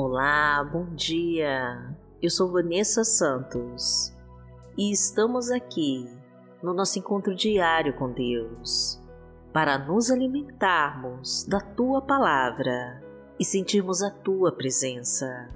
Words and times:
Olá, 0.00 0.62
bom 0.62 0.94
dia. 0.94 1.92
Eu 2.22 2.30
sou 2.30 2.52
Vanessa 2.52 3.02
Santos 3.02 4.16
e 4.76 4.92
estamos 4.92 5.50
aqui 5.50 6.08
no 6.62 6.72
nosso 6.72 7.00
encontro 7.00 7.34
diário 7.34 7.92
com 7.96 8.12
Deus 8.12 9.02
para 9.52 9.76
nos 9.76 10.08
alimentarmos 10.08 11.44
da 11.48 11.58
tua 11.58 12.00
palavra 12.00 13.02
e 13.40 13.44
sentirmos 13.44 14.00
a 14.00 14.08
tua 14.08 14.52
presença. 14.52 15.52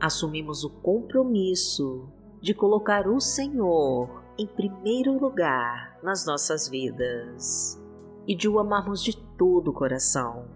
Assumimos 0.00 0.64
o 0.64 0.70
compromisso 0.80 2.08
de 2.42 2.52
colocar 2.52 3.06
o 3.06 3.20
Senhor 3.20 4.24
em 4.36 4.48
primeiro 4.48 5.16
lugar 5.20 6.00
nas 6.02 6.26
nossas 6.26 6.68
vidas 6.68 7.80
e 8.26 8.34
de 8.34 8.48
o 8.48 8.58
amarmos 8.58 9.00
de 9.04 9.16
todo 9.38 9.68
o 9.68 9.72
coração. 9.72 10.55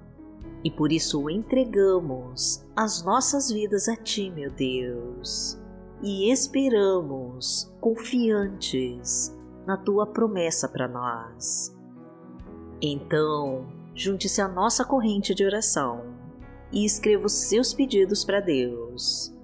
E 0.62 0.70
por 0.70 0.92
isso 0.92 1.30
entregamos 1.30 2.64
as 2.76 3.02
nossas 3.02 3.50
vidas 3.50 3.88
a 3.88 3.96
Ti, 3.96 4.30
meu 4.30 4.50
Deus, 4.50 5.58
e 6.02 6.30
esperamos, 6.30 7.72
confiantes, 7.80 9.36
na 9.66 9.76
Tua 9.76 10.06
promessa 10.06 10.68
para 10.68 10.86
nós. 10.86 11.74
Então, 12.82 13.66
junte-se 13.94 14.40
à 14.40 14.48
nossa 14.48 14.84
corrente 14.84 15.34
de 15.34 15.44
oração 15.44 16.04
e 16.72 16.84
escreva 16.84 17.26
os 17.26 17.32
seus 17.32 17.74
pedidos 17.74 18.24
para 18.24 18.40
Deus 18.40 19.34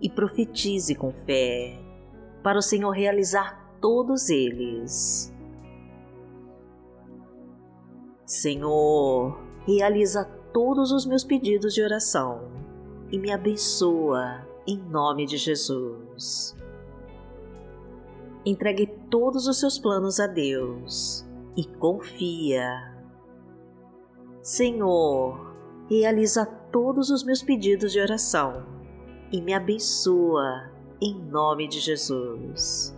e 0.00 0.08
profetize 0.10 0.94
com 0.94 1.12
fé 1.24 1.78
para 2.42 2.58
o 2.58 2.62
Senhor 2.62 2.90
realizar 2.90 3.76
todos 3.80 4.28
eles. 4.28 5.32
Senhor, 8.26 9.38
realiza 9.66 10.24
todos 10.54 10.92
os 10.92 11.04
meus 11.04 11.24
pedidos 11.24 11.74
de 11.74 11.82
oração 11.82 12.48
e 13.10 13.18
me 13.18 13.32
abençoa 13.32 14.46
em 14.64 14.78
nome 14.78 15.26
de 15.26 15.36
Jesus. 15.36 16.56
Entregue 18.46 18.86
todos 19.10 19.48
os 19.48 19.58
seus 19.58 19.80
planos 19.80 20.20
a 20.20 20.28
Deus 20.28 21.26
e 21.56 21.64
confia. 21.64 22.94
Senhor, 24.40 25.56
realiza 25.90 26.46
todos 26.46 27.10
os 27.10 27.24
meus 27.24 27.42
pedidos 27.42 27.90
de 27.90 27.98
oração 27.98 28.64
e 29.32 29.42
me 29.42 29.52
abençoa 29.52 30.70
em 31.00 31.18
nome 31.18 31.66
de 31.66 31.80
Jesus. 31.80 32.96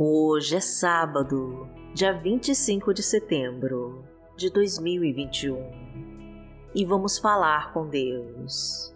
Hoje 0.00 0.54
é 0.54 0.60
sábado, 0.60 1.68
dia 1.92 2.12
25 2.12 2.94
de 2.94 3.02
setembro 3.02 4.04
de 4.36 4.48
2021 4.48 5.58
e 6.72 6.84
vamos 6.84 7.18
falar 7.18 7.72
com 7.72 7.88
Deus. 7.88 8.94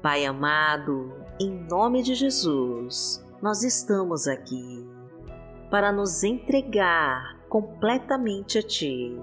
Pai 0.00 0.24
amado, 0.24 1.12
em 1.38 1.50
nome 1.68 2.02
de 2.02 2.14
Jesus, 2.14 3.22
nós 3.42 3.62
estamos 3.62 4.26
aqui 4.26 4.88
para 5.70 5.92
nos 5.92 6.24
entregar 6.24 7.38
completamente 7.50 8.56
a 8.56 8.62
Ti 8.62 9.14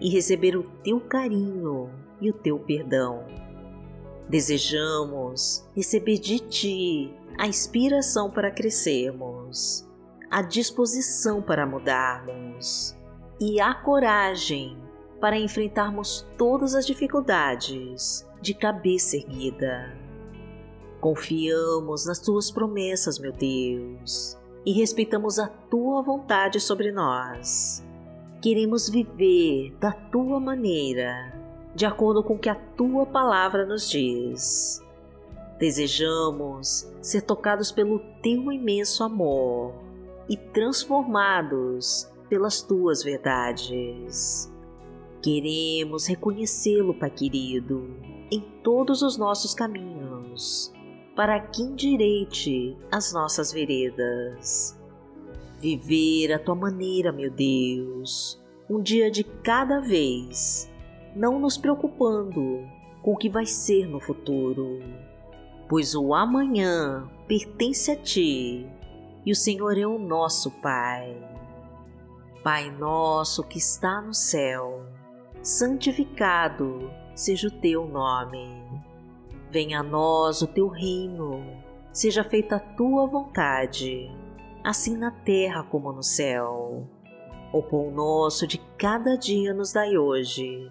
e 0.00 0.08
receber 0.08 0.56
o 0.56 0.62
Teu 0.82 0.98
carinho 0.98 1.90
e 2.22 2.30
o 2.30 2.32
Teu 2.32 2.58
perdão. 2.58 3.47
Desejamos 4.28 5.64
receber 5.74 6.18
de 6.18 6.38
Ti 6.38 7.14
a 7.38 7.46
inspiração 7.46 8.30
para 8.30 8.50
crescermos, 8.50 9.88
a 10.30 10.42
disposição 10.42 11.40
para 11.40 11.66
mudarmos 11.66 12.94
e 13.40 13.60
a 13.60 13.72
coragem 13.72 14.76
para 15.20 15.38
enfrentarmos 15.38 16.26
todas 16.36 16.74
as 16.74 16.86
dificuldades 16.86 18.28
de 18.42 18.52
cabeça 18.54 19.16
erguida. 19.16 19.96
Confiamos 21.00 22.06
nas 22.06 22.18
tuas 22.18 22.50
promessas, 22.50 23.18
meu 23.18 23.32
Deus, 23.32 24.36
e 24.66 24.72
respeitamos 24.72 25.38
a 25.38 25.46
tua 25.46 26.02
vontade 26.02 26.60
sobre 26.60 26.92
nós. 26.92 27.84
Queremos 28.42 28.88
viver 28.88 29.74
da 29.80 29.92
tua 29.92 30.38
maneira, 30.38 31.32
de 31.78 31.86
acordo 31.86 32.24
com 32.24 32.34
o 32.34 32.38
que 32.38 32.48
a 32.48 32.56
tua 32.56 33.06
palavra 33.06 33.64
nos 33.64 33.88
diz. 33.88 34.84
Desejamos 35.60 36.92
ser 37.00 37.22
tocados 37.22 37.70
pelo 37.70 38.00
teu 38.20 38.52
imenso 38.52 39.04
amor 39.04 39.74
e 40.28 40.36
transformados 40.36 42.10
pelas 42.28 42.60
tuas 42.62 43.04
verdades. 43.04 44.52
Queremos 45.22 46.08
reconhecê-lo, 46.08 46.94
Pai 46.94 47.10
querido, 47.10 47.88
em 48.28 48.40
todos 48.64 49.00
os 49.00 49.16
nossos 49.16 49.54
caminhos, 49.54 50.72
para 51.14 51.38
que 51.38 51.62
endireite 51.62 52.76
as 52.90 53.12
nossas 53.12 53.52
veredas. 53.52 54.76
Viver 55.60 56.32
a 56.32 56.40
tua 56.40 56.56
maneira, 56.56 57.12
meu 57.12 57.30
Deus, 57.30 58.42
um 58.68 58.82
dia 58.82 59.12
de 59.12 59.22
cada 59.22 59.78
vez, 59.78 60.68
não 61.14 61.38
nos 61.38 61.56
preocupando 61.56 62.66
com 63.02 63.12
o 63.12 63.16
que 63.16 63.28
vai 63.28 63.46
ser 63.46 63.86
no 63.86 64.00
futuro, 64.00 64.80
pois 65.68 65.94
o 65.94 66.14
amanhã 66.14 67.08
pertence 67.26 67.90
a 67.90 67.96
ti 67.96 68.68
e 69.24 69.32
o 69.32 69.36
Senhor 69.36 69.78
é 69.78 69.86
o 69.86 69.98
nosso 69.98 70.50
Pai. 70.50 71.16
Pai 72.42 72.70
nosso 72.70 73.42
que 73.42 73.58
está 73.58 74.00
no 74.00 74.14
céu, 74.14 74.86
santificado 75.42 76.90
seja 77.14 77.48
o 77.48 77.50
teu 77.50 77.86
nome. 77.86 78.62
Venha 79.50 79.80
a 79.80 79.82
nós 79.82 80.40
o 80.40 80.46
teu 80.46 80.68
reino, 80.68 81.42
seja 81.92 82.22
feita 82.22 82.56
a 82.56 82.60
tua 82.60 83.06
vontade, 83.06 84.10
assim 84.62 84.96
na 84.96 85.10
terra 85.10 85.62
como 85.64 85.92
no 85.92 86.02
céu. 86.02 86.86
O 87.52 87.62
pão 87.62 87.90
nosso 87.90 88.46
de 88.46 88.58
cada 88.78 89.16
dia 89.16 89.52
nos 89.54 89.72
dai 89.72 89.96
hoje. 89.96 90.70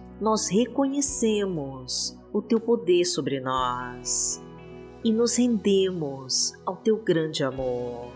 nós 0.21 0.47
reconhecemos 0.49 2.15
o 2.31 2.43
teu 2.43 2.59
poder 2.59 3.05
sobre 3.05 3.39
nós 3.39 4.39
e 5.03 5.11
nos 5.11 5.35
rendemos 5.35 6.53
ao 6.63 6.77
teu 6.77 6.97
grande 6.97 7.43
amor. 7.43 8.11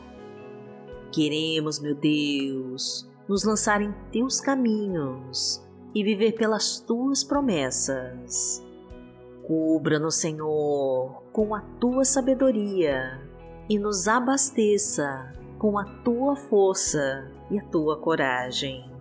Queremos, 1.11 1.79
meu 1.79 1.95
Deus, 1.95 3.09
nos 3.27 3.43
lançar 3.43 3.81
em 3.81 3.91
teus 4.11 4.39
caminhos 4.39 5.65
e 5.95 6.03
viver 6.03 6.33
pelas 6.33 6.79
tuas 6.79 7.23
promessas. 7.23 8.63
Cubra-nos, 9.47 10.15
Senhor, 10.15 11.23
com 11.33 11.55
a 11.55 11.61
tua 11.79 12.05
sabedoria 12.05 13.19
e 13.67 13.79
nos 13.79 14.07
abasteça 14.07 15.33
com 15.57 15.79
a 15.79 15.85
tua 16.03 16.35
força 16.35 17.31
e 17.49 17.57
a 17.57 17.63
tua 17.63 17.97
coragem. 17.97 18.94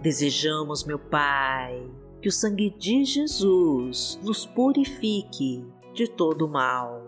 Desejamos, 0.00 0.84
meu 0.84 0.98
Pai, 0.98 1.90
que 2.22 2.28
o 2.28 2.32
sangue 2.32 2.70
de 2.70 3.04
Jesus 3.04 4.18
nos 4.22 4.46
purifique 4.46 5.66
de 5.92 6.06
todo 6.06 6.46
o 6.46 6.48
mal. 6.48 7.02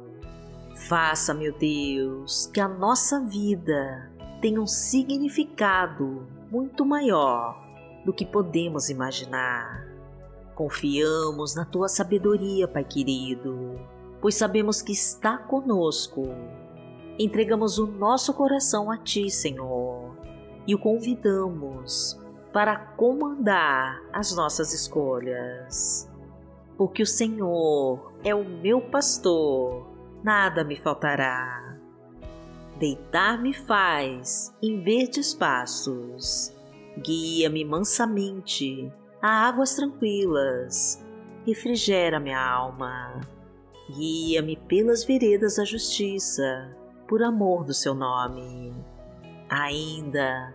Faça, 0.89 1.33
meu 1.33 1.57
Deus, 1.57 2.47
que 2.53 2.59
a 2.59 2.67
nossa 2.67 3.21
vida 3.21 4.11
tenha 4.41 4.61
um 4.61 4.67
significado 4.67 6.27
muito 6.51 6.85
maior 6.85 7.65
do 8.05 8.13
que 8.13 8.27
podemos 8.27 8.91
imaginar. 8.91 9.87
Confiamos 10.57 11.55
na 11.55 11.65
tua 11.65 11.87
sabedoria, 11.87 12.67
Pai 12.67 12.83
querido, 12.83 13.79
pois 14.21 14.35
sabemos 14.35 14.83
que 14.83 14.93
está 14.93 15.39
conosco. 15.39 16.27
Entregamos 17.17 17.79
o 17.79 17.87
nosso 17.87 18.35
coração 18.35 18.91
a 18.91 18.99
Ti, 18.99 19.31
Senhor, 19.31 20.17
e 20.67 20.75
o 20.75 20.79
convidamos 20.79 22.20
para 22.53 22.77
comandar 22.77 24.03
as 24.13 24.35
nossas 24.35 24.73
escolhas. 24.73 26.09
Porque 26.77 27.03
o 27.03 27.07
Senhor 27.07 28.13
é 28.25 28.35
o 28.35 28.45
meu 28.45 28.81
pastor, 28.81 29.87
nada 30.25 30.65
me 30.65 30.77
faltará. 30.77 31.77
Deitar-me 32.79 33.53
faz 33.53 34.55
em 34.63 34.83
verdes 34.83 35.35
pastos 35.35 36.55
Guia-me 36.99 37.65
mansamente 37.65 38.93
a 39.23 39.49
águas 39.49 39.75
tranquilas, 39.75 41.03
refrigera 41.47 42.21
minha 42.21 42.41
alma. 42.41 43.21
Guia-me 43.89 44.57
pelas 44.57 45.05
veredas 45.05 45.57
da 45.57 45.65
justiça, 45.65 46.77
por 47.09 47.23
amor 47.23 47.65
do 47.65 47.73
seu 47.73 47.95
nome. 47.95 48.75
Ainda 49.49 50.55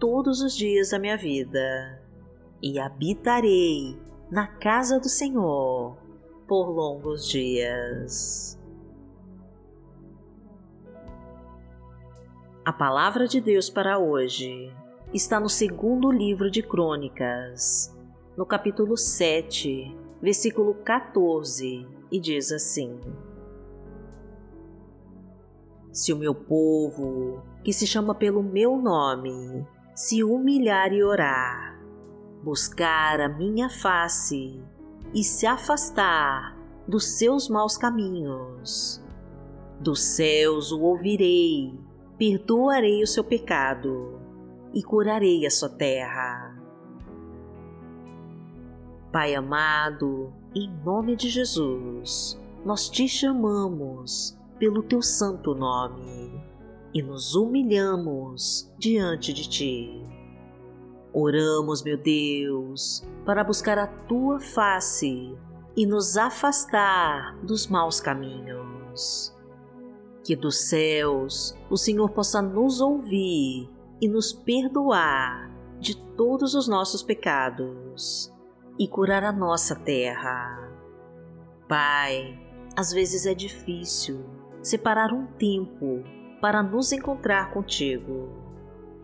todos 0.00 0.40
os 0.40 0.56
dias 0.56 0.90
da 0.90 0.98
minha 0.98 1.16
vida, 1.16 2.02
e 2.62 2.80
habitarei 2.80 3.96
na 4.30 4.46
casa 4.46 4.98
do 4.98 5.08
Senhor 5.08 5.96
por 6.48 6.70
longos 6.70 7.28
dias. 7.28 8.58
A 12.64 12.72
palavra 12.72 13.28
de 13.28 13.40
Deus 13.40 13.68
para 13.68 13.98
hoje 13.98 14.72
está 15.12 15.38
no 15.38 15.48
segundo 15.48 16.10
livro 16.10 16.50
de 16.50 16.62
Crônicas, 16.62 17.94
no 18.36 18.46
capítulo 18.46 18.96
7, 18.96 19.96
versículo 20.22 20.74
14, 20.74 21.86
e 22.10 22.20
diz 22.20 22.52
assim: 22.52 22.98
Se 25.92 26.12
o 26.12 26.16
meu 26.16 26.34
povo, 26.34 27.42
que 27.62 27.72
se 27.72 27.86
chama 27.86 28.14
pelo 28.14 28.42
meu 28.42 28.76
nome, 28.76 29.66
se 29.94 30.22
humilhar 30.22 30.92
e 30.92 31.02
orar, 31.02 31.78
buscar 32.42 33.20
a 33.20 33.28
minha 33.28 33.68
face 33.68 34.62
e 35.12 35.22
se 35.22 35.46
afastar 35.46 36.56
dos 36.86 37.18
seus 37.18 37.48
maus 37.48 37.76
caminhos, 37.76 39.04
dos 39.80 40.00
céus 40.00 40.72
o 40.72 40.80
ouvirei, 40.80 41.78
perdoarei 42.16 43.02
o 43.02 43.06
seu 43.06 43.24
pecado 43.24 44.20
e 44.72 44.82
curarei 44.82 45.46
a 45.46 45.50
sua 45.50 45.68
terra. 45.68 46.56
Pai 49.12 49.34
amado, 49.34 50.32
em 50.54 50.70
nome 50.84 51.16
de 51.16 51.28
Jesus, 51.28 52.40
nós 52.64 52.88
te 52.88 53.08
chamamos 53.08 54.38
pelo 54.58 54.82
teu 54.82 55.02
santo 55.02 55.54
nome 55.54 56.39
e 56.92 57.02
nos 57.02 57.34
humilhamos 57.34 58.72
diante 58.78 59.32
de 59.32 59.48
ti. 59.48 60.04
Oramos, 61.12 61.82
meu 61.82 61.96
Deus, 61.96 63.06
para 63.24 63.44
buscar 63.44 63.78
a 63.78 63.86
tua 63.86 64.38
face 64.40 65.36
e 65.76 65.86
nos 65.86 66.16
afastar 66.16 67.36
dos 67.42 67.66
maus 67.66 68.00
caminhos. 68.00 69.34
Que 70.24 70.36
dos 70.36 70.68
céus 70.68 71.56
o 71.68 71.76
Senhor 71.76 72.10
possa 72.10 72.40
nos 72.40 72.80
ouvir 72.80 73.68
e 74.00 74.08
nos 74.08 74.32
perdoar 74.32 75.50
de 75.78 75.96
todos 76.16 76.54
os 76.54 76.68
nossos 76.68 77.02
pecados 77.02 78.32
e 78.78 78.86
curar 78.86 79.24
a 79.24 79.32
nossa 79.32 79.74
terra. 79.74 80.70
Pai, 81.68 82.38
às 82.76 82.92
vezes 82.92 83.26
é 83.26 83.34
difícil 83.34 84.24
separar 84.62 85.12
um 85.12 85.26
tempo 85.26 86.04
para 86.40 86.62
nos 86.62 86.92
encontrar 86.92 87.50
contigo, 87.50 88.28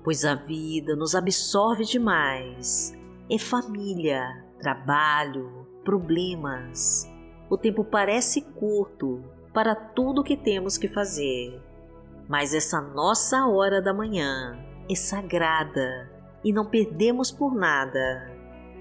pois 0.02 0.24
a 0.24 0.34
vida 0.34 0.96
nos 0.96 1.14
absorve 1.14 1.84
demais. 1.84 2.96
É 3.30 3.38
família, 3.38 4.44
trabalho, 4.60 5.66
problemas. 5.84 7.10
O 7.50 7.56
tempo 7.56 7.84
parece 7.84 8.40
curto 8.40 9.22
para 9.52 9.74
tudo 9.74 10.20
o 10.20 10.24
que 10.24 10.36
temos 10.36 10.76
que 10.78 10.88
fazer, 10.88 11.62
mas 12.28 12.54
essa 12.54 12.80
nossa 12.80 13.46
hora 13.46 13.80
da 13.80 13.92
manhã 13.92 14.58
é 14.88 14.94
sagrada 14.94 16.10
e 16.44 16.52
não 16.52 16.64
perdemos 16.64 17.30
por 17.30 17.54
nada, 17.54 18.30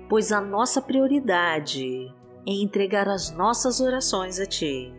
pois 0.10 0.32
a 0.32 0.40
nossa 0.42 0.82
prioridade 0.82 2.14
é 2.48 2.52
entregar 2.52 3.08
as 3.08 3.32
nossas 3.32 3.80
orações 3.80 4.40
a 4.40 4.46
Ti. 4.46 4.94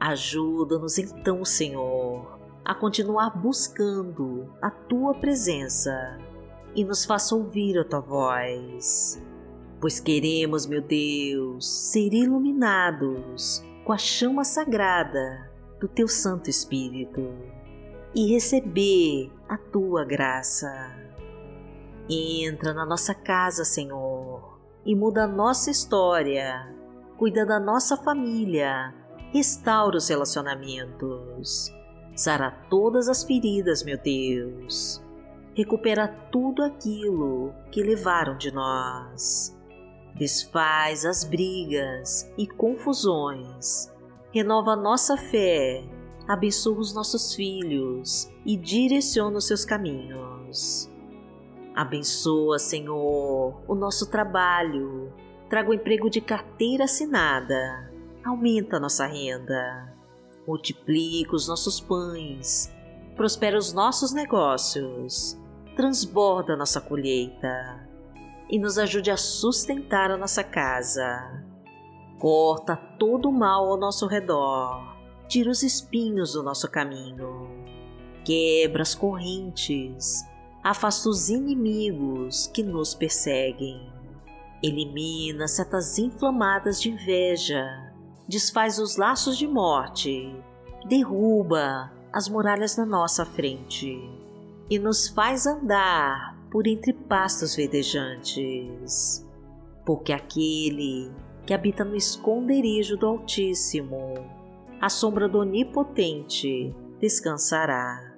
Ajuda-nos 0.00 0.98
então, 0.98 1.44
Senhor, 1.44 2.41
a 2.64 2.74
continuar 2.74 3.30
buscando 3.30 4.52
a 4.60 4.70
Tua 4.70 5.14
presença 5.14 6.18
e 6.74 6.84
nos 6.84 7.04
faça 7.04 7.34
ouvir 7.34 7.78
a 7.78 7.84
Tua 7.84 8.00
voz. 8.00 9.22
Pois 9.80 9.98
queremos, 9.98 10.64
meu 10.66 10.80
Deus, 10.80 11.68
ser 11.90 12.14
iluminados 12.14 13.62
com 13.84 13.92
a 13.92 13.98
chama 13.98 14.44
sagrada 14.44 15.50
do 15.80 15.88
Teu 15.88 16.06
Santo 16.06 16.48
Espírito 16.48 17.20
e 18.14 18.32
receber 18.32 19.32
a 19.48 19.56
tua 19.56 20.04
graça. 20.04 20.70
Entra 22.08 22.72
na 22.72 22.86
nossa 22.86 23.14
casa, 23.14 23.64
Senhor, 23.64 24.60
e 24.84 24.94
muda 24.94 25.24
a 25.24 25.28
nossa 25.28 25.70
história, 25.70 26.72
cuida 27.16 27.46
da 27.46 27.58
nossa 27.58 27.96
família, 27.96 28.94
restaura 29.32 29.96
os 29.96 30.08
relacionamentos, 30.08 31.72
sara 32.14 32.50
todas 32.68 33.08
as 33.08 33.22
feridas, 33.24 33.82
meu 33.82 33.98
Deus. 33.98 35.02
Recupera 35.54 36.08
tudo 36.30 36.62
aquilo 36.62 37.52
que 37.70 37.82
levaram 37.82 38.36
de 38.36 38.52
nós. 38.52 39.56
Desfaz 40.14 41.04
as 41.04 41.24
brigas 41.24 42.32
e 42.38 42.46
confusões. 42.46 43.92
Renova 44.32 44.74
nossa 44.76 45.16
fé 45.16 45.84
abençoa 46.26 46.78
os 46.78 46.94
nossos 46.94 47.34
filhos 47.34 48.30
e 48.44 48.56
direciona 48.56 49.38
os 49.38 49.46
seus 49.46 49.64
caminhos. 49.64 50.90
Abençoa, 51.74 52.58
Senhor, 52.58 53.62
o 53.66 53.74
nosso 53.74 54.10
trabalho, 54.10 55.12
traga 55.48 55.70
o 55.70 55.74
emprego 55.74 56.10
de 56.10 56.20
carteira 56.20 56.84
assinada, 56.84 57.90
aumenta 58.24 58.78
nossa 58.78 59.06
renda, 59.06 59.91
multiplica 60.46 61.34
os 61.34 61.48
nossos 61.48 61.80
pães, 61.80 62.72
prospera 63.16 63.58
os 63.58 63.72
nossos 63.72 64.12
negócios, 64.12 65.38
transborda 65.76 66.56
nossa 66.56 66.80
colheita. 66.80 67.88
E 68.50 68.58
nos 68.58 68.76
ajude 68.76 69.10
a 69.10 69.16
sustentar 69.16 70.10
a 70.10 70.16
nossa 70.16 70.44
casa. 70.44 71.42
Corta 72.18 72.76
todo 72.76 73.30
o 73.30 73.32
mal 73.32 73.70
ao 73.70 73.78
nosso 73.78 74.06
redor. 74.06 74.94
Tira 75.26 75.50
os 75.50 75.62
espinhos 75.62 76.34
do 76.34 76.42
nosso 76.42 76.70
caminho, 76.70 77.48
quebra 78.22 78.82
as 78.82 78.94
correntes, 78.94 80.22
afasta 80.62 81.08
os 81.08 81.30
inimigos 81.30 82.46
que 82.48 82.62
nos 82.62 82.94
perseguem, 82.94 83.90
elimina 84.62 85.48
setas 85.48 85.98
inflamadas 85.98 86.80
de 86.82 86.90
inveja, 86.90 87.91
desfaz 88.32 88.78
os 88.78 88.96
laços 88.96 89.36
de 89.36 89.46
morte, 89.46 90.34
derruba 90.88 91.92
as 92.10 92.30
muralhas 92.30 92.78
na 92.78 92.86
nossa 92.86 93.26
frente 93.26 94.00
e 94.70 94.78
nos 94.78 95.06
faz 95.06 95.46
andar 95.46 96.34
por 96.50 96.66
entre 96.66 96.94
pastos 96.94 97.54
verdejantes. 97.54 99.22
Porque 99.84 100.14
aquele 100.14 101.12
que 101.44 101.52
habita 101.52 101.84
no 101.84 101.94
esconderijo 101.94 102.96
do 102.96 103.06
Altíssimo 103.06 104.14
a 104.80 104.88
sombra 104.88 105.28
do 105.28 105.40
Onipotente 105.40 106.74
descansará. 106.98 108.14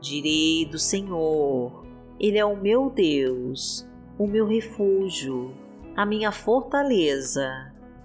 Direi 0.00 0.66
do 0.66 0.78
Senhor, 0.78 1.86
Ele 2.18 2.36
é 2.36 2.44
o 2.44 2.56
meu 2.56 2.90
Deus, 2.90 3.88
o 4.18 4.26
meu 4.26 4.44
refúgio, 4.44 5.54
a 5.94 6.04
minha 6.04 6.32
fortaleza, 6.32 7.75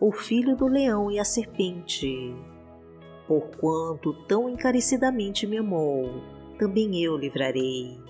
o 0.00 0.10
filho 0.10 0.56
do 0.56 0.66
leão 0.66 1.10
e 1.10 1.18
a 1.18 1.24
serpente. 1.24 2.34
Porquanto 3.28 4.14
tão 4.26 4.48
encarecidamente 4.48 5.46
me 5.46 5.58
amou, 5.58 6.22
também 6.58 7.02
eu 7.02 7.18
livrarei. 7.18 8.00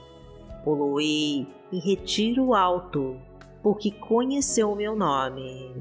Poloei 0.65 1.49
em 1.73 1.81
retiro 1.81 2.55
alto, 2.55 3.17
porque 3.61 3.91
conheceu 3.91 4.71
o 4.71 4.77
meu 4.77 4.95
nome. 4.95 5.75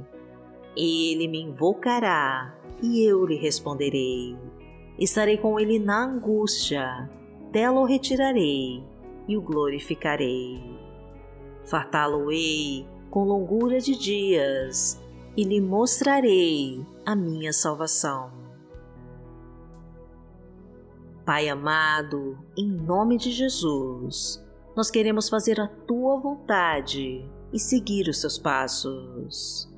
Ele 0.76 1.28
me 1.28 1.42
invocará 1.42 2.56
e 2.82 3.04
eu 3.04 3.26
lhe 3.26 3.36
responderei. 3.36 4.36
Estarei 4.98 5.38
com 5.38 5.60
ele 5.60 5.78
na 5.78 6.06
angústia, 6.06 7.10
dela 7.52 7.80
o 7.80 7.86
retirarei 7.86 8.84
e 9.28 9.38
o 9.38 9.42
glorificarei. 9.42 10.60
Fartá-lo-ei 11.66 12.88
com 13.12 13.24
longura 13.24 13.80
de 13.80 13.98
dias 13.98 15.00
e 15.40 15.44
lhe 15.46 15.62
mostrarei 15.62 16.86
a 17.06 17.16
minha 17.16 17.54
salvação. 17.54 18.30
Pai 21.26 21.48
amado, 21.48 22.38
em 22.58 22.70
nome 22.70 23.18
de 23.18 23.32
Jesus, 23.32 24.46
nós 24.76 24.92
queremos 24.92 25.30
fazer 25.30 25.58
a 25.62 25.68
tua 25.70 26.20
vontade 26.20 27.26
e 27.54 27.58
seguir 27.58 28.10
os 28.10 28.20
seus 28.20 28.38
passos. 28.38 29.74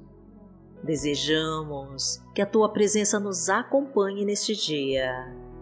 Desejamos 0.83 2.19
que 2.33 2.41
a 2.41 2.45
tua 2.47 2.67
presença 2.73 3.19
nos 3.19 3.47
acompanhe 3.47 4.25
neste 4.25 4.55
dia 4.55 5.13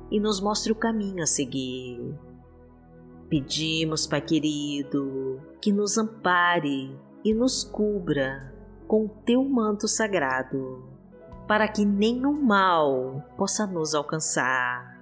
e 0.09 0.17
nos 0.17 0.39
mostre 0.39 0.71
o 0.71 0.75
caminho 0.75 1.21
a 1.21 1.27
seguir. 1.27 1.99
Pedimos, 3.27 4.07
Pai 4.07 4.21
querido, 4.21 5.41
que 5.61 5.73
nos 5.73 5.97
ampare 5.97 6.97
e 7.21 7.33
nos 7.33 7.65
cubra 7.65 8.57
com 8.89 9.05
o 9.05 9.09
teu 9.23 9.43
manto 9.43 9.87
sagrado, 9.87 10.83
para 11.47 11.67
que 11.67 11.85
nenhum 11.85 12.41
mal 12.41 13.23
possa 13.37 13.67
nos 13.67 13.93
alcançar. 13.93 14.99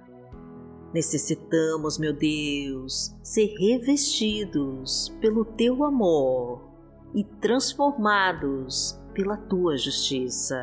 Necessitamos, 0.92 1.98
meu 1.98 2.12
Deus, 2.12 3.16
ser 3.22 3.46
revestidos 3.58 5.08
pelo 5.22 5.42
teu 5.42 5.84
amor 5.84 6.68
e 7.14 7.24
transformados 7.24 9.00
pela 9.14 9.38
tua 9.38 9.78
justiça. 9.78 10.60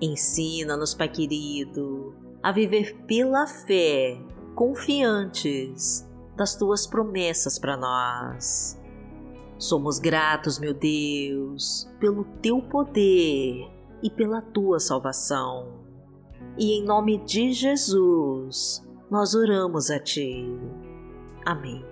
Ensina-nos, 0.00 0.94
Pai 0.94 1.08
querido, 1.08 2.14
a 2.40 2.52
viver 2.52 3.04
pela 3.06 3.48
fé, 3.48 4.16
confiantes 4.54 6.08
das 6.36 6.54
tuas 6.54 6.86
promessas 6.86 7.58
para 7.58 7.76
nós. 7.76 8.79
Somos 9.60 9.98
gratos, 9.98 10.58
meu 10.58 10.72
Deus, 10.72 11.86
pelo 12.00 12.24
teu 12.40 12.62
poder 12.62 13.70
e 14.02 14.08
pela 14.08 14.40
tua 14.40 14.80
salvação. 14.80 15.84
E 16.56 16.78
em 16.78 16.82
nome 16.82 17.18
de 17.18 17.52
Jesus, 17.52 18.82
nós 19.10 19.34
oramos 19.34 19.90
a 19.90 20.00
ti. 20.00 20.46
Amém. 21.44 21.84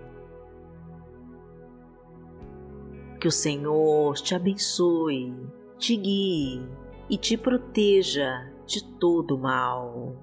Que 3.20 3.28
o 3.28 3.32
Senhor 3.32 4.14
te 4.14 4.34
abençoe, 4.34 5.36
te 5.76 5.94
guie 5.94 6.66
e 7.10 7.18
te 7.18 7.36
proteja 7.36 8.50
de 8.64 8.82
todo 8.98 9.36
mal. 9.36 10.16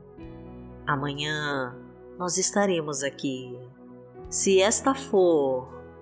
Amanhã 0.88 1.80
nós 2.18 2.40
estaremos 2.40 3.04
aqui, 3.04 3.56
se 4.32 4.60
esta 4.60 4.96
for 4.96 5.75